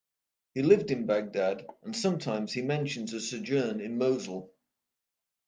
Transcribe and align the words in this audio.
He 0.55 0.63
lived 0.63 0.89
in 0.89 1.05
Baghdad 1.05 1.67
and 1.83 1.95
sometimes 1.95 2.51
he 2.53 2.63
mentions 2.63 3.13
a 3.13 3.21
sojourn 3.21 3.79
in 3.81 3.99
Mosul. 3.99 4.51